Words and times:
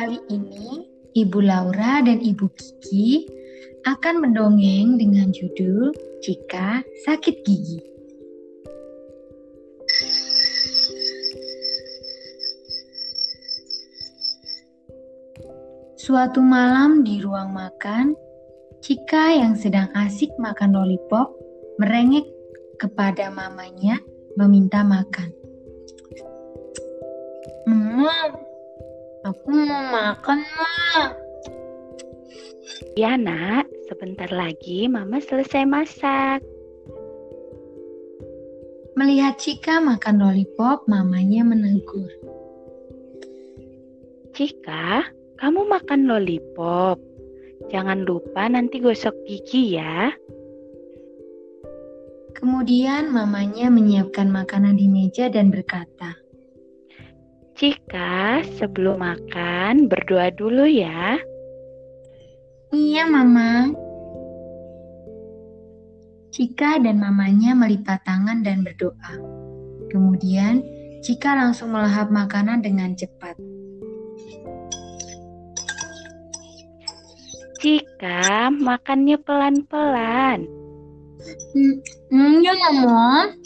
Kali 0.00 0.16
ini 0.32 0.80
Ibu 1.12 1.44
Laura 1.44 2.00
dan 2.00 2.24
Ibu 2.24 2.48
Kiki 2.56 3.28
akan 3.84 4.24
mendongeng 4.24 4.96
dengan 4.96 5.28
judul 5.28 5.92
Jika 6.24 6.80
Sakit 7.04 7.44
Gigi. 7.44 7.84
Suatu 16.00 16.40
malam 16.40 17.04
di 17.04 17.20
ruang 17.20 17.52
makan, 17.52 18.16
Cika 18.80 19.36
yang 19.36 19.52
sedang 19.52 19.92
asik 19.92 20.32
makan 20.40 20.80
lollipop 20.80 21.28
merengek 21.76 22.24
kepada 22.80 23.28
mamanya 23.28 24.00
meminta 24.40 24.80
makan. 24.80 25.28
Mama, 27.68 28.48
Aku 29.20 29.52
mau 29.52 29.84
makan, 29.92 30.40
Ma. 30.40 31.12
Ya, 32.96 33.20
nak. 33.20 33.68
Sebentar 33.84 34.32
lagi 34.32 34.88
Mama 34.88 35.20
selesai 35.20 35.68
masak. 35.68 36.40
Melihat 38.96 39.36
Cika 39.36 39.76
makan 39.80 40.24
lollipop, 40.24 40.88
mamanya 40.88 41.44
menegur. 41.44 42.08
Cika, 44.32 45.04
kamu 45.36 45.68
makan 45.68 46.08
lollipop. 46.08 46.96
Jangan 47.68 48.08
lupa 48.08 48.48
nanti 48.48 48.80
gosok 48.80 49.12
gigi 49.28 49.76
ya. 49.76 50.16
Kemudian 52.32 53.12
mamanya 53.12 53.68
menyiapkan 53.68 54.32
makanan 54.32 54.80
di 54.80 54.88
meja 54.88 55.28
dan 55.28 55.52
berkata, 55.52 56.19
Cika, 57.60 58.40
sebelum 58.56 59.04
makan 59.04 59.84
berdoa 59.84 60.32
dulu 60.32 60.64
ya. 60.64 61.20
Iya, 62.72 63.04
Mama. 63.04 63.68
Cika 66.32 66.80
dan 66.80 67.04
mamanya 67.04 67.52
melipat 67.52 68.00
tangan 68.08 68.40
dan 68.40 68.64
berdoa. 68.64 69.12
Kemudian, 69.92 70.64
Cika 71.04 71.36
langsung 71.36 71.76
melahap 71.76 72.08
makanan 72.08 72.64
dengan 72.64 72.96
cepat. 72.96 73.36
Cika, 77.60 78.56
makannya 78.56 79.20
pelan-pelan. 79.20 80.48
Hmm, 82.08 82.40
ya, 82.40 82.56
Mama. 82.56 83.36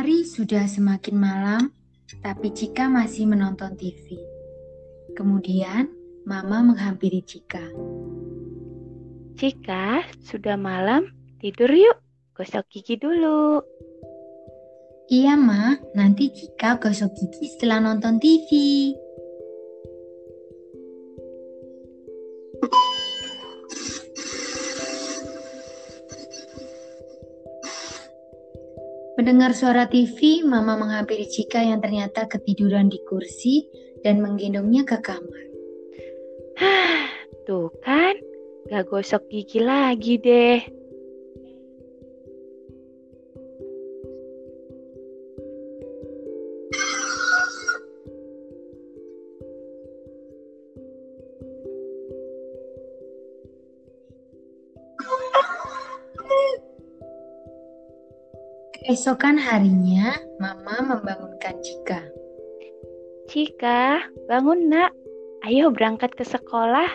Hari 0.00 0.24
sudah 0.24 0.64
semakin 0.64 1.12
malam, 1.12 1.76
tapi 2.24 2.48
Cika 2.56 2.88
masih 2.88 3.28
menonton 3.28 3.76
TV. 3.76 4.16
Kemudian, 5.12 5.92
Mama 6.24 6.64
menghampiri 6.64 7.20
Cika. 7.20 7.60
Cika, 9.36 10.00
sudah 10.24 10.56
malam, 10.56 11.04
tidur 11.36 11.68
yuk. 11.68 12.00
Gosok 12.32 12.64
gigi 12.72 12.96
dulu. 12.96 13.60
Iya, 15.12 15.36
Ma. 15.36 15.76
Nanti 15.92 16.32
Cika 16.32 16.80
gosok 16.80 17.12
gigi 17.20 17.52
setelah 17.52 17.84
nonton 17.84 18.16
TV. 18.16 18.48
Mendengar 29.20 29.52
suara 29.52 29.84
TV, 29.84 30.40
Mama 30.48 30.80
menghampiri 30.80 31.28
Cika 31.28 31.60
yang 31.60 31.84
ternyata 31.84 32.24
ketiduran 32.24 32.88
di 32.88 32.96
kursi 33.04 33.68
dan 34.00 34.24
menggendongnya 34.24 34.88
ke 34.88 34.96
kamar. 34.96 35.44
Hah, 36.56 37.04
tuh 37.44 37.68
kan, 37.84 38.16
gak 38.72 38.88
gosok 38.88 39.28
gigi 39.28 39.60
lagi 39.60 40.16
deh. 40.16 40.79
Keesokan 58.90 59.38
harinya, 59.38 60.18
Mama 60.42 60.82
membangunkan 60.82 61.62
Cika. 61.62 62.10
Cika, 63.30 64.02
bangun 64.26 64.66
nak. 64.66 64.90
Ayo 65.46 65.70
berangkat 65.70 66.10
ke 66.18 66.26
sekolah. 66.26 66.90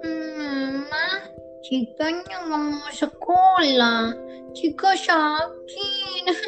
Mama, 0.00 1.28
Cika 1.60 2.24
nggak 2.24 2.42
mau 2.48 2.88
sekolah. 2.88 4.16
Cika 4.56 4.96
sakit. 4.96 6.40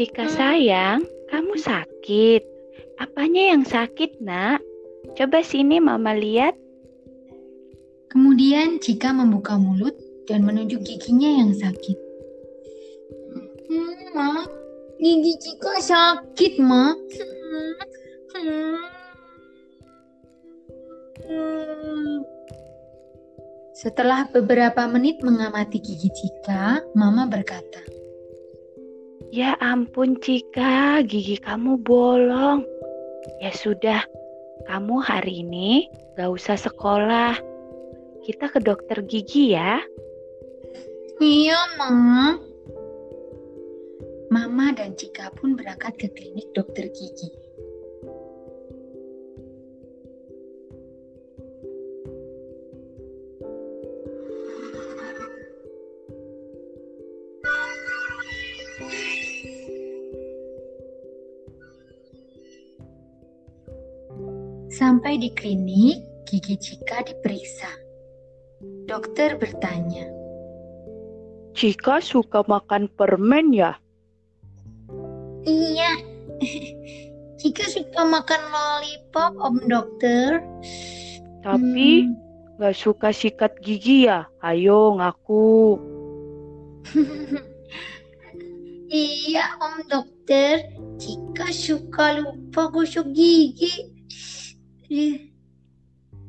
Cika 0.00 0.24
sayang, 0.32 1.04
kamu 1.28 1.60
sakit. 1.60 2.40
Apanya 2.96 3.52
yang 3.52 3.68
sakit 3.68 4.16
nak? 4.24 4.64
Coba 5.12 5.44
sini 5.44 5.76
mama 5.76 6.16
lihat. 6.16 6.56
Kemudian 8.08 8.80
Cika 8.80 9.12
membuka 9.12 9.60
mulut 9.60 10.05
dan 10.26 10.42
menunjuk 10.42 10.82
giginya 10.82 11.42
yang 11.42 11.54
sakit. 11.54 11.98
Ma, 14.16 14.46
gigi 14.98 15.34
Cika 15.38 15.74
sakit, 15.82 16.58
Ma. 16.62 16.94
Setelah 23.76 24.24
beberapa 24.32 24.88
menit 24.88 25.20
mengamati 25.20 25.78
gigi 25.78 26.08
Cika, 26.08 26.80
Mama 26.96 27.28
berkata, 27.28 27.84
Ya 29.34 29.52
ampun 29.60 30.16
Cika, 30.16 31.04
gigi 31.04 31.36
kamu 31.36 31.84
bolong. 31.84 32.64
Ya 33.44 33.52
sudah, 33.52 34.00
kamu 34.64 34.96
hari 35.04 35.44
ini 35.44 35.92
gak 36.16 36.32
usah 36.32 36.56
sekolah. 36.56 37.36
Kita 38.24 38.48
ke 38.48 38.64
dokter 38.64 39.04
gigi 39.04 39.52
ya. 39.52 39.76
Iya, 41.16 41.56
Ma. 41.80 42.36
Mama 44.28 44.68
dan 44.76 44.92
Cika 45.00 45.32
pun 45.32 45.56
berangkat 45.56 45.96
ke 45.96 46.08
klinik 46.12 46.44
dokter 46.52 46.92
gigi. 46.92 47.32
Sampai 64.76 65.16
di 65.16 65.32
klinik, 65.32 66.28
gigi 66.28 66.60
Cika 66.60 67.00
diperiksa. 67.08 67.72
Dokter 68.84 69.40
bertanya, 69.40 70.15
Cika 71.56 72.04
suka 72.04 72.44
makan 72.44 72.84
permen 73.00 73.48
ya? 73.56 73.72
Iya, 75.48 75.90
Cika 77.40 77.64
suka 77.64 78.04
makan 78.04 78.42
lollipop, 78.52 79.32
Om 79.40 79.56
Dokter. 79.64 80.44
Tapi 81.40 82.04
Hmm. 82.04 82.12
nggak 82.60 82.76
suka 82.76 83.08
sikat 83.08 83.56
gigi 83.64 84.04
ya? 84.04 84.28
Ayo 84.44 85.00
ngaku. 85.00 85.80
Iya, 88.86 89.58
Om 89.58 89.82
Dokter. 89.90 90.62
Cika 90.94 91.50
suka 91.50 92.22
lupa 92.22 92.70
gosok 92.70 93.10
gigi. 93.10 93.90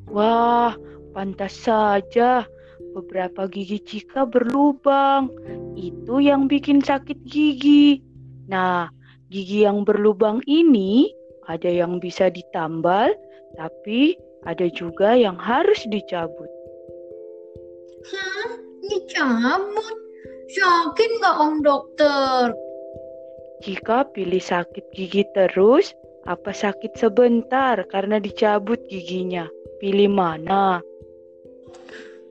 Wah, 0.09 0.73
pantas 1.13 1.53
saja. 1.53 2.49
Beberapa 2.97 3.45
gigi 3.45 3.77
Cika 3.77 4.25
berlubang. 4.25 5.29
Itu 5.77 6.17
yang 6.17 6.49
bikin 6.49 6.81
sakit 6.81 7.29
gigi. 7.29 8.01
Nah, 8.49 8.89
gigi 9.29 9.69
yang 9.69 9.85
berlubang 9.85 10.41
ini 10.49 11.13
ada 11.45 11.69
yang 11.69 12.01
bisa 12.01 12.33
ditambal, 12.33 13.13
tapi 13.53 14.17
ada 14.49 14.65
juga 14.73 15.13
yang 15.13 15.37
harus 15.37 15.77
dicabut. 15.93 16.49
Hah? 18.09 18.49
Dicabut? 18.89 19.97
Sakit 20.57 21.09
nggak 21.21 21.37
Om 21.37 21.55
Dokter? 21.61 22.49
Jika 23.61 24.09
pilih 24.09 24.41
sakit 24.41 24.89
gigi 24.97 25.21
terus, 25.37 25.93
apa 26.25 26.49
sakit 26.49 26.97
sebentar 26.97 27.77
karena 27.93 28.17
dicabut 28.17 28.81
giginya? 28.89 29.45
Pilih 29.77 30.09
mana? 30.09 30.81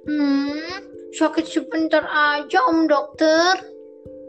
Hmm, 0.07 0.63
sakit 1.11 1.47
sebentar 1.51 2.07
aja 2.07 2.63
Om 2.71 2.87
Dokter. 2.87 3.59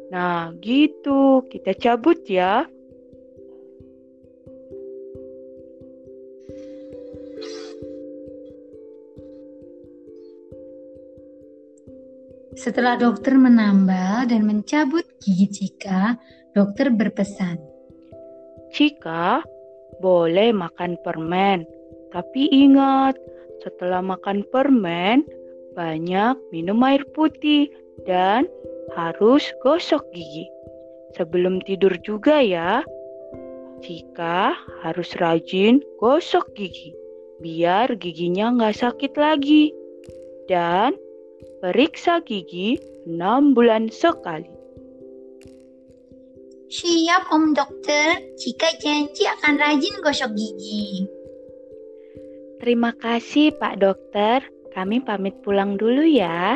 Nah, 0.10 0.56
gitu. 0.58 1.46
Kita 1.46 1.78
cabut 1.78 2.18
ya. 2.26 2.66
Setelah 12.58 12.98
dokter 12.98 13.38
menambal 13.38 14.26
dan 14.34 14.50
mencabut 14.50 15.06
gigi 15.22 15.46
Cika, 15.46 16.18
dokter 16.58 16.90
berpesan. 16.90 17.62
Cika, 18.74 19.46
boleh 20.02 20.50
makan 20.58 20.98
permen. 21.06 21.70
Tapi 22.10 22.50
ingat, 22.50 23.14
setelah 23.62 24.02
makan 24.02 24.42
permen, 24.50 25.22
banyak 25.78 26.34
minum 26.50 26.82
air 26.82 27.06
putih 27.14 27.70
dan 28.10 28.50
harus 28.98 29.46
gosok 29.62 30.02
gigi. 30.10 30.50
Sebelum 31.14 31.62
tidur 31.62 31.94
juga 32.02 32.42
ya. 32.42 32.82
Cika 33.86 34.58
harus 34.82 35.14
rajin 35.22 35.86
gosok 36.02 36.50
gigi, 36.58 36.98
biar 37.46 37.94
giginya 38.02 38.50
nggak 38.58 38.74
sakit 38.82 39.14
lagi. 39.14 39.70
Dan 40.50 40.98
periksa 41.62 42.26
gigi 42.26 42.82
6 43.06 43.54
bulan 43.54 43.94
sekali. 43.94 44.50
Siap 46.68 47.32
Om 47.32 47.54
Dokter, 47.54 48.18
Cika 48.36 48.82
janji 48.82 49.24
akan 49.24 49.62
rajin 49.62 49.96
gosok 50.02 50.34
gigi. 50.34 51.06
Terima 52.58 52.92
kasih 52.98 53.54
Pak 53.56 53.80
Dokter, 53.80 54.42
kami 54.78 55.02
pamit 55.02 55.34
pulang 55.42 55.74
dulu 55.74 56.06
ya. 56.06 56.54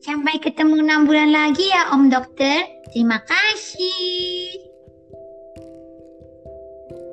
Sampai 0.00 0.40
ketemu 0.40 0.80
enam 0.80 1.04
bulan 1.04 1.28
lagi 1.36 1.68
ya 1.68 1.92
Om 1.92 2.08
Dokter. 2.08 2.64
Terima 2.88 3.20
kasih. 3.28 4.56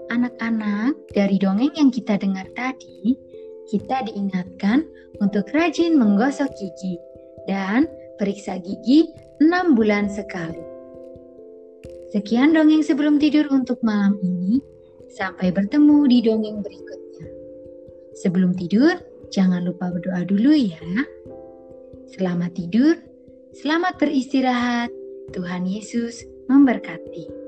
Anak-anak, 0.08 0.96
dari 1.12 1.36
dongeng 1.36 1.76
yang 1.76 1.92
kita 1.92 2.16
dengar 2.16 2.48
tadi, 2.56 3.20
kita 3.68 4.08
diingatkan 4.08 4.88
untuk 5.20 5.52
rajin 5.52 6.00
menggosok 6.00 6.48
gigi 6.56 6.96
dan 7.52 7.92
periksa 8.16 8.64
gigi 8.64 9.12
enam 9.44 9.76
bulan 9.76 10.08
sekali. 10.08 10.64
Sekian 12.16 12.56
dongeng 12.56 12.80
sebelum 12.80 13.20
tidur 13.20 13.52
untuk 13.52 13.76
malam 13.84 14.16
ini. 14.24 14.64
Sampai 15.12 15.52
bertemu 15.52 16.08
di 16.08 16.18
dongeng 16.24 16.64
berikutnya. 16.64 17.05
Sebelum 18.16 18.56
tidur, 18.56 18.96
jangan 19.30 19.68
lupa 19.68 19.92
berdoa 19.92 20.24
dulu 20.24 20.56
ya. 20.56 20.80
Selamat 22.16 22.56
tidur, 22.56 22.96
selamat 23.52 24.00
beristirahat. 24.00 24.90
Tuhan 25.36 25.68
Yesus 25.68 26.24
memberkati. 26.48 27.45